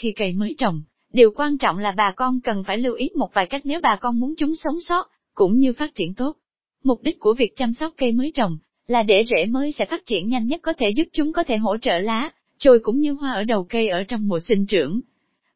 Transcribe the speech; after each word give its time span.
khi 0.00 0.12
cây 0.12 0.32
mới 0.32 0.54
trồng, 0.58 0.82
điều 1.12 1.30
quan 1.36 1.58
trọng 1.58 1.78
là 1.78 1.92
bà 1.96 2.10
con 2.10 2.40
cần 2.40 2.64
phải 2.64 2.78
lưu 2.78 2.94
ý 2.94 3.08
một 3.16 3.34
vài 3.34 3.46
cách 3.46 3.62
nếu 3.64 3.80
bà 3.82 3.96
con 3.96 4.20
muốn 4.20 4.34
chúng 4.38 4.54
sống 4.54 4.80
sót, 4.80 5.10
cũng 5.34 5.58
như 5.58 5.72
phát 5.72 5.94
triển 5.94 6.14
tốt. 6.14 6.36
Mục 6.84 7.02
đích 7.02 7.18
của 7.20 7.34
việc 7.34 7.56
chăm 7.56 7.72
sóc 7.72 7.94
cây 7.96 8.12
mới 8.12 8.32
trồng 8.34 8.58
là 8.86 9.02
để 9.02 9.22
rễ 9.30 9.46
mới 9.46 9.72
sẽ 9.72 9.84
phát 9.84 10.06
triển 10.06 10.28
nhanh 10.28 10.46
nhất 10.46 10.60
có 10.62 10.72
thể 10.72 10.90
giúp 10.90 11.04
chúng 11.12 11.32
có 11.32 11.44
thể 11.44 11.56
hỗ 11.56 11.76
trợ 11.82 11.98
lá, 11.98 12.30
trồi 12.58 12.78
cũng 12.82 12.98
như 12.98 13.12
hoa 13.12 13.32
ở 13.32 13.44
đầu 13.44 13.66
cây 13.68 13.88
ở 13.88 14.04
trong 14.04 14.28
mùa 14.28 14.40
sinh 14.40 14.66
trưởng. 14.66 15.00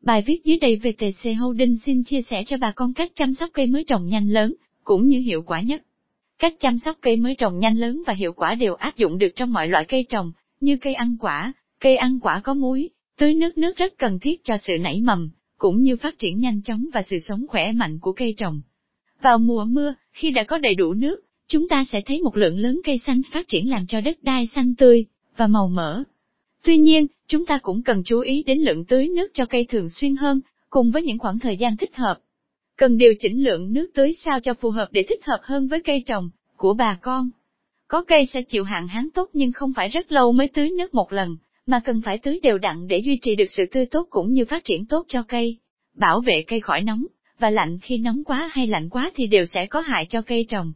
Bài 0.00 0.22
viết 0.26 0.40
dưới 0.44 0.58
đây 0.58 0.76
VTC 0.76 1.30
Holding 1.40 1.76
xin 1.86 2.04
chia 2.04 2.22
sẻ 2.22 2.36
cho 2.46 2.56
bà 2.56 2.72
con 2.76 2.94
cách 2.94 3.12
chăm 3.14 3.34
sóc 3.34 3.50
cây 3.52 3.66
mới 3.66 3.84
trồng 3.84 4.06
nhanh 4.06 4.28
lớn, 4.28 4.54
cũng 4.84 5.06
như 5.06 5.18
hiệu 5.18 5.42
quả 5.46 5.60
nhất. 5.60 5.82
Cách 6.38 6.54
chăm 6.60 6.78
sóc 6.78 6.96
cây 7.00 7.16
mới 7.16 7.34
trồng 7.38 7.58
nhanh 7.58 7.76
lớn 7.78 8.02
và 8.06 8.12
hiệu 8.12 8.32
quả 8.32 8.54
đều 8.54 8.74
áp 8.74 8.96
dụng 8.96 9.18
được 9.18 9.28
trong 9.36 9.52
mọi 9.52 9.68
loại 9.68 9.84
cây 9.84 10.06
trồng, 10.08 10.32
như 10.60 10.76
cây 10.76 10.94
ăn 10.94 11.16
quả, 11.20 11.52
cây 11.80 11.96
ăn 11.96 12.20
quả 12.20 12.40
có 12.44 12.54
muối, 12.54 12.90
tưới 13.18 13.34
nước 13.34 13.58
nước 13.58 13.76
rất 13.76 13.98
cần 13.98 14.18
thiết 14.18 14.44
cho 14.44 14.56
sự 14.60 14.72
nảy 14.80 15.00
mầm, 15.00 15.30
cũng 15.58 15.82
như 15.82 15.96
phát 15.96 16.18
triển 16.18 16.40
nhanh 16.40 16.62
chóng 16.62 16.86
và 16.92 17.02
sự 17.02 17.18
sống 17.18 17.46
khỏe 17.48 17.72
mạnh 17.72 17.98
của 17.98 18.12
cây 18.12 18.34
trồng. 18.36 18.60
Vào 19.20 19.38
mùa 19.38 19.64
mưa, 19.64 19.94
khi 20.12 20.30
đã 20.30 20.44
có 20.44 20.58
đầy 20.58 20.74
đủ 20.74 20.92
nước, 20.92 21.16
chúng 21.46 21.68
ta 21.68 21.84
sẽ 21.92 22.00
thấy 22.06 22.20
một 22.22 22.36
lượng 22.36 22.58
lớn 22.58 22.80
cây 22.84 23.00
xanh 23.06 23.22
phát 23.32 23.48
triển 23.48 23.70
làm 23.70 23.86
cho 23.86 24.00
đất 24.00 24.22
đai 24.22 24.46
xanh 24.46 24.74
tươi 24.74 25.04
và 25.36 25.46
màu 25.46 25.68
mỡ. 25.68 26.02
Tuy 26.64 26.78
nhiên, 26.78 27.06
chúng 27.26 27.46
ta 27.46 27.58
cũng 27.62 27.82
cần 27.82 28.02
chú 28.04 28.20
ý 28.20 28.42
đến 28.42 28.58
lượng 28.58 28.84
tưới 28.84 29.08
nước 29.08 29.30
cho 29.34 29.46
cây 29.46 29.66
thường 29.68 29.88
xuyên 29.88 30.16
hơn, 30.16 30.40
cùng 30.70 30.90
với 30.90 31.02
những 31.02 31.18
khoảng 31.18 31.38
thời 31.38 31.56
gian 31.56 31.76
thích 31.76 31.96
hợp. 31.96 32.18
Cần 32.76 32.98
điều 32.98 33.14
chỉnh 33.18 33.44
lượng 33.44 33.72
nước 33.72 33.90
tưới 33.94 34.12
sao 34.12 34.40
cho 34.40 34.54
phù 34.54 34.70
hợp 34.70 34.88
để 34.90 35.04
thích 35.08 35.24
hợp 35.24 35.40
hơn 35.42 35.68
với 35.68 35.80
cây 35.80 36.02
trồng 36.06 36.30
của 36.56 36.74
bà 36.74 36.98
con. 37.02 37.30
Có 37.88 38.04
cây 38.04 38.26
sẽ 38.26 38.42
chịu 38.42 38.64
hạn 38.64 38.88
hán 38.88 39.10
tốt 39.10 39.30
nhưng 39.32 39.52
không 39.52 39.72
phải 39.72 39.88
rất 39.88 40.12
lâu 40.12 40.32
mới 40.32 40.48
tưới 40.48 40.70
nước 40.70 40.94
một 40.94 41.12
lần, 41.12 41.36
mà 41.66 41.80
cần 41.84 42.00
phải 42.04 42.18
tưới 42.18 42.40
đều 42.42 42.58
đặn 42.58 42.88
để 42.88 42.98
duy 42.98 43.18
trì 43.22 43.36
được 43.36 43.44
sự 43.48 43.66
tươi 43.72 43.86
tốt 43.86 44.06
cũng 44.10 44.32
như 44.32 44.44
phát 44.44 44.64
triển 44.64 44.86
tốt 44.86 45.04
cho 45.08 45.22
cây, 45.22 45.58
bảo 45.94 46.20
vệ 46.20 46.44
cây 46.46 46.60
khỏi 46.60 46.82
nóng, 46.82 47.06
và 47.38 47.50
lạnh 47.50 47.78
khi 47.82 47.98
nóng 47.98 48.24
quá 48.24 48.50
hay 48.52 48.66
lạnh 48.66 48.88
quá 48.88 49.10
thì 49.14 49.26
đều 49.26 49.46
sẽ 49.46 49.66
có 49.66 49.80
hại 49.80 50.06
cho 50.08 50.22
cây 50.22 50.46
trồng. 50.48 50.72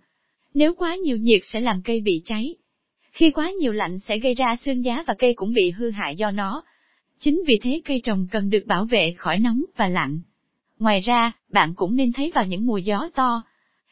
Nếu 0.55 0.75
quá 0.75 0.97
nhiều 0.97 1.17
nhiệt 1.17 1.41
sẽ 1.45 1.61
làm 1.61 1.83
cây 1.85 2.01
bị 2.01 2.23
cháy. 2.25 2.55
Khi 3.13 3.31
quá 3.31 3.51
nhiều 3.51 3.73
lạnh 3.73 3.99
sẽ 3.99 4.19
gây 4.19 4.35
ra 4.35 4.57
xương 4.57 4.85
giá 4.85 5.05
và 5.07 5.15
cây 5.19 5.35
cũng 5.35 5.53
bị 5.53 5.71
hư 5.71 5.91
hại 5.91 6.17
do 6.17 6.31
nó. 6.31 6.63
Chính 7.19 7.43
vì 7.47 7.59
thế 7.63 7.81
cây 7.85 8.01
trồng 8.05 8.27
cần 8.31 8.51
được 8.51 8.67
bảo 8.67 8.85
vệ 8.85 9.15
khỏi 9.17 9.39
nóng 9.39 9.65
và 9.77 9.89
lạnh. 9.89 10.21
Ngoài 10.79 11.01
ra, 11.01 11.33
bạn 11.49 11.75
cũng 11.77 11.97
nên 11.97 12.13
thấy 12.13 12.33
vào 12.35 12.47
những 12.47 12.67
mùa 12.67 12.79
gió 12.79 13.09
to. 13.15 13.43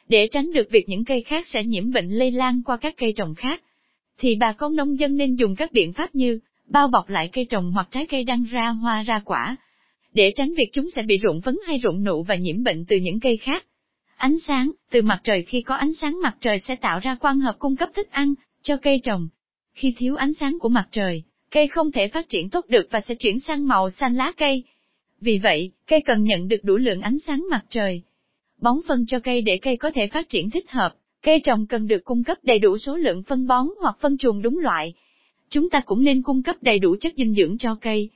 Để 0.09 0.29
tránh 0.33 0.53
được 0.53 0.71
việc 0.71 0.89
những 0.89 1.05
cây 1.05 1.23
khác 1.23 1.47
sẽ 1.47 1.65
nhiễm 1.65 1.93
bệnh 1.93 2.09
lây 2.09 2.31
lan 2.31 2.63
qua 2.63 2.77
các 2.77 2.95
cây 2.97 3.13
trồng 3.17 3.35
khác, 3.35 3.63
thì 4.19 4.37
bà 4.41 4.53
con 4.53 4.77
nông 4.77 4.99
dân 4.99 5.17
nên 5.17 5.35
dùng 5.35 5.57
các 5.57 5.73
biện 5.73 5.93
pháp 5.93 6.15
như 6.15 6.41
bao 6.69 6.89
bọc 6.89 7.09
lại 7.09 7.29
cây 7.33 7.45
trồng 7.45 7.73
hoặc 7.73 7.89
trái 7.91 8.07
cây 8.07 8.25
đang 8.25 8.45
ra 8.45 8.69
hoa 8.69 9.03
ra 9.03 9.21
quả, 9.25 9.57
để 10.13 10.33
tránh 10.37 10.55
việc 10.57 10.71
chúng 10.73 10.91
sẽ 10.91 11.03
bị 11.03 11.19
rụng 11.19 11.41
vấn 11.41 11.61
hay 11.67 11.79
rụng 11.79 12.05
nụ 12.05 12.23
và 12.23 12.35
nhiễm 12.35 12.63
bệnh 12.63 12.85
từ 12.85 12.97
những 12.97 13.21
cây 13.21 13.37
khác. 13.37 13.65
Ánh 14.17 14.39
sáng, 14.39 14.71
từ 14.91 15.03
mặt 15.03 15.21
trời 15.25 15.43
khi 15.43 15.63
có 15.63 15.75
ánh 15.75 15.93
sáng 15.93 16.21
mặt 16.23 16.37
trời 16.41 16.59
sẽ 16.61 16.77
tạo 16.77 16.99
ra 16.99 17.15
quang 17.15 17.41
hợp 17.41 17.57
cung 17.59 17.77
cấp 17.77 17.89
thức 17.95 18.11
ăn 18.11 18.35
cho 18.63 18.77
cây 18.77 19.01
trồng. 19.05 19.29
Khi 19.75 19.95
thiếu 19.97 20.17
ánh 20.17 20.35
sáng 20.35 20.59
của 20.61 20.69
mặt 20.69 20.89
trời, 20.91 21.23
cây 21.51 21.69
không 21.69 21.93
thể 21.93 22.09
phát 22.09 22.29
triển 22.29 22.51
tốt 22.51 22.65
được 22.69 22.89
và 22.91 23.01
sẽ 23.01 23.15
chuyển 23.15 23.41
sang 23.41 23.69
màu 23.69 23.91
xanh 23.91 24.15
lá 24.15 24.33
cây. 24.37 24.65
Vì 25.21 25.39
vậy, 25.39 25.71
cây 25.87 26.01
cần 26.01 26.25
nhận 26.25 26.49
được 26.49 26.65
đủ 26.65 26.77
lượng 26.77 27.01
ánh 27.01 27.19
sáng 27.27 27.47
mặt 27.51 27.65
trời. 27.71 28.03
Bón 28.61 28.77
phân 28.89 29.07
cho 29.07 29.21
cây 29.21 29.43
để 29.43 29.59
cây 29.63 29.77
có 29.77 29.91
thể 29.91 30.07
phát 30.07 30.29
triển 30.29 30.51
thích 30.51 30.71
hợp, 30.71 30.95
cây 31.23 31.41
trồng 31.45 31.67
cần 31.67 31.87
được 31.87 32.05
cung 32.05 32.25
cấp 32.25 32.39
đầy 32.43 32.59
đủ 32.59 32.79
số 32.79 32.97
lượng 32.97 33.23
phân 33.23 33.47
bón 33.47 33.67
hoặc 33.81 33.97
phân 34.01 34.19
chuồng 34.19 34.43
đúng 34.43 34.59
loại. 34.59 34.95
Chúng 35.51 35.71
ta 35.71 35.81
cũng 35.81 36.05
nên 36.05 36.23
cung 36.23 36.43
cấp 36.43 36.57
đầy 36.61 36.79
đủ 36.79 36.97
chất 37.01 37.13
dinh 37.17 37.35
dưỡng 37.35 37.59
cho 37.59 37.75
cây. 37.75 38.11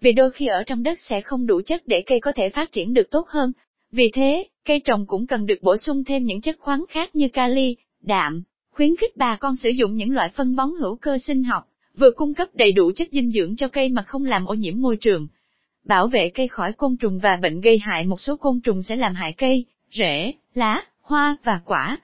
Vì 0.00 0.12
đôi 0.12 0.30
khi 0.30 0.46
ở 0.46 0.62
trong 0.66 0.82
đất 0.82 1.00
sẽ 1.00 1.20
không 1.20 1.46
đủ 1.46 1.60
chất 1.66 1.82
để 1.86 2.02
cây 2.06 2.20
có 2.20 2.32
thể 2.32 2.50
phát 2.50 2.72
triển 2.72 2.94
được 2.94 3.10
tốt 3.10 3.28
hơn. 3.28 3.52
Vì 3.92 4.10
thế, 4.14 4.44
cây 4.64 4.80
trồng 4.80 5.06
cũng 5.06 5.26
cần 5.26 5.46
được 5.46 5.62
bổ 5.62 5.76
sung 5.76 6.04
thêm 6.04 6.24
những 6.24 6.40
chất 6.40 6.56
khoáng 6.58 6.84
khác 6.88 7.16
như 7.16 7.28
kali, 7.28 7.76
đạm, 8.02 8.42
khuyến 8.70 8.96
khích 8.96 9.16
bà 9.16 9.36
con 9.36 9.56
sử 9.56 9.70
dụng 9.70 9.96
những 9.96 10.10
loại 10.10 10.28
phân 10.28 10.56
bón 10.56 10.68
hữu 10.80 10.96
cơ 10.96 11.18
sinh 11.18 11.44
học, 11.44 11.68
vừa 11.96 12.10
cung 12.10 12.34
cấp 12.34 12.48
đầy 12.54 12.72
đủ 12.72 12.92
chất 12.96 13.08
dinh 13.12 13.30
dưỡng 13.30 13.56
cho 13.56 13.68
cây 13.68 13.88
mà 13.88 14.02
không 14.02 14.24
làm 14.24 14.46
ô 14.46 14.54
nhiễm 14.54 14.80
môi 14.80 14.96
trường. 14.96 15.28
Bảo 15.84 16.06
vệ 16.06 16.30
cây 16.34 16.48
khỏi 16.48 16.72
côn 16.72 16.96
trùng 16.96 17.18
và 17.22 17.36
bệnh 17.36 17.60
gây 17.60 17.78
hại 17.78 18.06
một 18.06 18.20
số 18.20 18.36
côn 18.36 18.60
trùng 18.60 18.82
sẽ 18.82 18.96
làm 18.96 19.14
hại 19.14 19.32
cây, 19.32 19.64
rễ, 19.92 20.32
lá, 20.54 20.82
hoa 21.00 21.36
và 21.44 21.60
quả. 21.64 21.98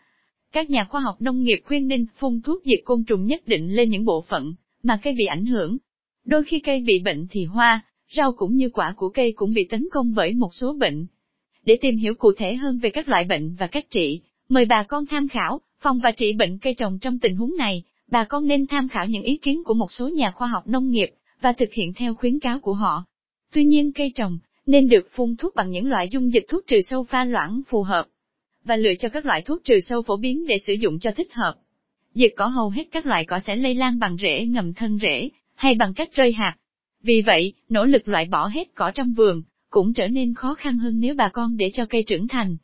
Các 0.53 0.71
nhà 0.71 0.85
khoa 0.85 1.01
học 1.01 1.17
nông 1.23 1.43
nghiệp 1.43 1.61
khuyên 1.65 1.89
nên 1.89 2.07
phun 2.17 2.41
thuốc 2.45 2.63
diệt 2.65 2.79
côn 2.85 3.05
trùng 3.05 3.27
nhất 3.27 3.43
định 3.47 3.75
lên 3.75 3.91
những 3.91 4.05
bộ 4.05 4.25
phận 4.29 4.55
mà 4.87 4.99
cây 5.03 5.15
bị 5.15 5.25
ảnh 5.25 5.47
hưởng. 5.47 5.77
Đôi 6.25 6.45
khi 6.45 6.61
cây 6.61 6.81
bị 6.81 6.99
bệnh 6.99 7.27
thì 7.31 7.45
hoa, 7.45 7.81
rau 8.17 8.33
cũng 8.33 8.57
như 8.57 8.69
quả 8.69 8.95
của 8.97 9.09
cây 9.09 9.33
cũng 9.37 9.53
bị 9.55 9.67
tấn 9.71 9.89
công 9.93 10.15
bởi 10.15 10.35
một 10.35 10.55
số 10.55 10.73
bệnh. 10.73 11.07
Để 11.65 11.79
tìm 11.81 11.97
hiểu 11.97 12.15
cụ 12.15 12.33
thể 12.37 12.55
hơn 12.55 12.79
về 12.79 12.91
các 12.91 13.09
loại 13.09 13.25
bệnh 13.25 13.55
và 13.55 13.67
cách 13.67 13.91
trị, 13.91 14.21
mời 14.49 14.65
bà 14.65 14.83
con 14.83 15.07
tham 15.07 15.29
khảo, 15.29 15.61
phòng 15.79 15.99
và 15.99 16.11
trị 16.11 16.33
bệnh 16.33 16.59
cây 16.59 16.75
trồng 16.75 16.99
trong 16.99 17.19
tình 17.19 17.37
huống 17.37 17.57
này, 17.57 17.83
bà 18.11 18.25
con 18.25 18.47
nên 18.47 18.67
tham 18.67 18.89
khảo 18.89 19.07
những 19.07 19.23
ý 19.23 19.37
kiến 19.37 19.63
của 19.65 19.75
một 19.75 19.93
số 19.93 20.09
nhà 20.09 20.31
khoa 20.31 20.49
học 20.49 20.69
nông 20.69 20.91
nghiệp, 20.91 21.11
và 21.41 21.53
thực 21.53 21.73
hiện 21.73 21.93
theo 21.93 22.15
khuyến 22.15 22.41
cáo 22.41 22.61
của 22.61 22.75
họ. 22.75 23.05
Tuy 23.53 23.65
nhiên 23.65 23.93
cây 23.93 24.13
trồng, 24.15 24.39
nên 24.67 24.89
được 24.89 25.07
phun 25.15 25.37
thuốc 25.37 25.55
bằng 25.55 25.71
những 25.71 25.87
loại 25.87 26.09
dung 26.09 26.33
dịch 26.33 26.45
thuốc 26.49 26.67
trừ 26.67 26.77
sâu 26.83 27.05
pha 27.05 27.25
loãng 27.25 27.63
phù 27.69 27.83
hợp, 27.83 28.07
và 28.65 28.77
lựa 28.77 28.95
cho 28.99 29.09
các 29.09 29.27
loại 29.27 29.43
thuốc 29.43 29.65
trừ 29.65 29.81
sâu 29.81 30.03
phổ 30.03 30.17
biến 30.17 30.47
để 30.47 30.59
sử 30.59 30.73
dụng 30.73 30.99
cho 30.99 31.11
thích 31.17 31.35
hợp. 31.35 31.55
Diệt 32.17 32.33
cỏ 32.37 32.47
hầu 32.47 32.71
hết 32.71 32.85
các 32.91 33.07
loại 33.07 33.25
cỏ 33.25 33.41
sẽ 33.47 33.57
lây 33.57 33.75
lan 33.75 33.99
bằng 33.99 34.17
rễ 34.17 34.47
ngầm 34.47 34.75
thân 34.75 34.99
rễ, 34.99 35.29
hay 35.55 35.75
bằng 35.75 35.95
cách 35.95 36.09
rơi 36.15 36.33
hạt. 36.33 36.57
Vì 37.03 37.23
vậy, 37.27 37.53
nỗ 37.69 37.85
lực 37.85 38.09
loại 38.09 38.25
bỏ 38.25 38.47
hết 38.47 38.75
cỏ 38.75 38.91
trong 38.95 39.13
vườn, 39.13 39.43
cũng 39.71 39.93
trở 39.93 40.09
nên 40.09 40.35
khó 40.35 40.55
khăn 40.55 40.79
hơn 40.79 41.01
nếu 41.01 41.15
bà 41.15 41.29
con 41.29 41.57
để 41.57 41.71
cho 41.75 41.87
cây 41.87 42.03
trưởng 42.07 42.29
thành. 42.29 42.57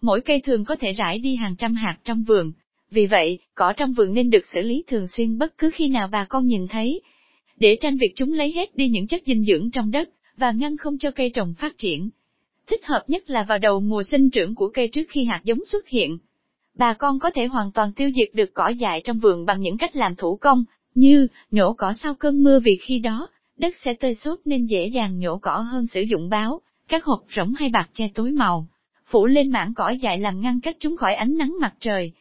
Mỗi 0.00 0.20
cây 0.20 0.40
thường 0.40 0.64
có 0.64 0.76
thể 0.76 0.92
rải 0.92 1.18
đi 1.18 1.36
hàng 1.36 1.56
trăm 1.56 1.74
hạt 1.74 1.96
trong 2.04 2.22
vườn, 2.22 2.52
vì 2.90 3.06
vậy, 3.06 3.38
cỏ 3.54 3.72
trong 3.76 3.92
vườn 3.92 4.14
nên 4.14 4.30
được 4.30 4.46
xử 4.54 4.60
lý 4.60 4.84
thường 4.86 5.06
xuyên 5.06 5.38
bất 5.38 5.58
cứ 5.58 5.70
khi 5.74 5.88
nào 5.88 6.08
bà 6.12 6.24
con 6.24 6.46
nhìn 6.46 6.68
thấy, 6.68 7.00
để 7.56 7.76
tranh 7.80 7.96
việc 7.96 8.12
chúng 8.16 8.32
lấy 8.32 8.52
hết 8.52 8.76
đi 8.76 8.88
những 8.88 9.06
chất 9.06 9.22
dinh 9.26 9.44
dưỡng 9.44 9.70
trong 9.70 9.90
đất, 9.90 10.08
và 10.36 10.52
ngăn 10.52 10.76
không 10.76 10.98
cho 10.98 11.10
cây 11.10 11.30
trồng 11.30 11.54
phát 11.54 11.78
triển. 11.78 12.10
Thích 12.66 12.86
hợp 12.86 13.04
nhất 13.08 13.30
là 13.30 13.42
vào 13.42 13.58
đầu 13.58 13.80
mùa 13.80 14.02
sinh 14.02 14.30
trưởng 14.30 14.54
của 14.54 14.70
cây 14.74 14.88
trước 14.88 15.04
khi 15.08 15.24
hạt 15.24 15.40
giống 15.44 15.64
xuất 15.66 15.88
hiện. 15.88 16.18
Bà 16.78 16.94
con 16.94 17.18
có 17.18 17.30
thể 17.30 17.46
hoàn 17.46 17.72
toàn 17.72 17.92
tiêu 17.92 18.10
diệt 18.14 18.34
được 18.34 18.54
cỏ 18.54 18.68
dại 18.68 19.00
trong 19.04 19.18
vườn 19.18 19.46
bằng 19.46 19.60
những 19.60 19.76
cách 19.78 19.96
làm 19.96 20.14
thủ 20.16 20.36
công, 20.36 20.64
như 20.94 21.26
nhổ 21.50 21.72
cỏ 21.72 21.92
sau 22.02 22.14
cơn 22.14 22.42
mưa 22.42 22.60
vì 22.60 22.76
khi 22.82 22.98
đó, 22.98 23.28
đất 23.56 23.74
sẽ 23.84 23.94
tơi 23.94 24.14
xốp 24.14 24.38
nên 24.44 24.66
dễ 24.66 24.86
dàng 24.86 25.18
nhổ 25.18 25.38
cỏ 25.38 25.58
hơn 25.58 25.86
sử 25.86 26.00
dụng 26.00 26.28
báo, 26.28 26.60
các 26.88 27.04
hộp 27.04 27.24
rỗng 27.36 27.54
hay 27.54 27.68
bạc 27.68 27.88
che 27.92 28.08
tối 28.14 28.32
màu, 28.32 28.68
phủ 29.06 29.26
lên 29.26 29.50
mảng 29.50 29.74
cỏ 29.74 29.90
dại 29.90 30.18
làm 30.18 30.40
ngăn 30.40 30.60
cách 30.60 30.76
chúng 30.80 30.96
khỏi 30.96 31.14
ánh 31.14 31.38
nắng 31.38 31.54
mặt 31.60 31.74
trời. 31.80 32.12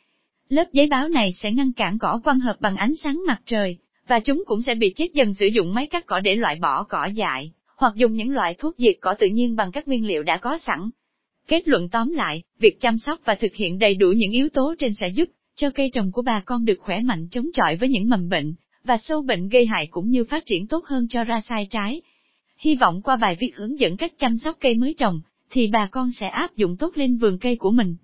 Lớp 0.50 0.66
giấy 0.74 0.88
báo 0.88 1.10
này 1.10 1.32
sẽ 1.34 1.52
ngăn 1.52 1.74
cản 1.74 1.98
cỏ 1.98 2.20
quang 2.24 2.40
hợp 2.40 2.56
bằng 2.60 2.76
ánh 2.76 2.96
sáng 2.96 3.22
mặt 3.28 3.42
trời, 3.46 3.78
và 4.08 4.20
chúng 4.20 4.44
cũng 4.46 4.62
sẽ 4.62 4.76
bị 4.76 4.94
chết 4.96 5.08
dần 5.14 5.34
sử 5.34 5.46
dụng 5.46 5.74
máy 5.74 5.88
cắt 5.88 6.06
cỏ 6.06 6.20
để 6.20 6.36
loại 6.36 6.56
bỏ 6.56 6.84
cỏ 6.84 7.06
dại, 7.06 7.52
hoặc 7.78 7.96
dùng 7.96 8.14
những 8.14 8.32
loại 8.32 8.56
thuốc 8.60 8.76
diệt 8.78 8.96
cỏ 9.02 9.14
tự 9.20 9.28
nhiên 9.28 9.56
bằng 9.56 9.72
các 9.72 9.88
nguyên 9.88 10.06
liệu 10.06 10.24
đã 10.24 10.38
có 10.38 10.58
sẵn. 10.58 10.90
Kết 11.52 11.68
luận 11.68 11.90
tóm 11.90 12.12
lại, 12.12 12.44
việc 12.60 12.82
chăm 12.82 12.98
sóc 12.98 13.20
và 13.26 13.36
thực 13.36 13.56
hiện 13.56 13.80
đầy 13.80 13.96
đủ 13.96 14.12
những 14.12 14.32
yếu 14.32 14.50
tố 14.50 14.76
trên 14.80 14.94
sẽ 14.94 15.08
giúp 15.08 15.30
cho 15.56 15.70
cây 15.70 15.90
trồng 15.94 16.12
của 16.12 16.22
bà 16.22 16.40
con 16.40 16.66
được 16.66 16.80
khỏe 16.80 17.02
mạnh 17.02 17.28
chống 17.32 17.46
chọi 17.54 17.76
với 17.76 17.90
những 17.90 18.10
mầm 18.10 18.30
bệnh 18.30 18.54
và 18.84 18.98
sâu 18.98 19.22
bệnh 19.22 19.50
gây 19.50 19.66
hại 19.66 19.88
cũng 19.92 20.10
như 20.10 20.24
phát 20.24 20.44
triển 20.46 20.68
tốt 20.68 20.86
hơn 20.86 21.08
cho 21.10 21.24
ra 21.24 21.42
sai 21.50 21.68
trái. 21.70 22.02
Hy 22.58 22.76
vọng 22.76 23.02
qua 23.02 23.16
bài 23.16 23.38
viết 23.40 23.52
hướng 23.56 23.80
dẫn 23.80 23.98
cách 23.98 24.14
chăm 24.18 24.38
sóc 24.38 24.58
cây 24.60 24.76
mới 24.76 24.96
trồng, 24.98 25.22
thì 25.50 25.68
bà 25.68 25.88
con 25.92 26.12
sẽ 26.12 26.28
áp 26.28 26.56
dụng 26.56 26.78
tốt 26.78 26.98
lên 26.98 27.18
vườn 27.18 27.38
cây 27.38 27.56
của 27.56 27.72
mình. 27.72 27.96